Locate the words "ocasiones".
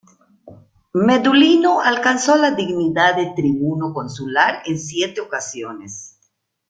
5.21-6.17